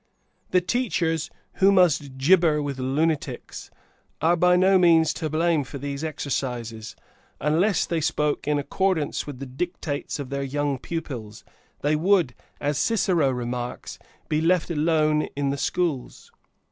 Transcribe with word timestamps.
The 0.49 0.61
teachers, 0.61 1.29
who 1.57 1.71
must 1.71 2.17
gibber 2.17 2.59
with 2.59 2.79
lunatics, 2.79 3.69
are 4.19 4.35
by 4.35 4.55
no 4.55 4.79
means 4.79 5.13
to 5.13 5.29
blame 5.29 5.63
for 5.63 5.77
these 5.77 6.03
exercises. 6.03 6.95
Unless 7.39 7.85
they 7.85 8.01
spoke 8.01 8.47
in 8.47 8.57
accordance 8.57 9.27
with 9.27 9.37
the 9.37 9.45
dictates 9.45 10.17
of 10.17 10.31
their 10.31 10.41
young 10.41 10.79
pupils, 10.79 11.43
they 11.81 11.95
would, 11.95 12.33
as 12.59 12.79
Cicero 12.79 13.29
remarks, 13.29 13.99
be 14.27 14.41
left 14.41 14.71
alone 14.71 15.27
in 15.35 15.51
the 15.51 15.55
schools! 15.57 16.31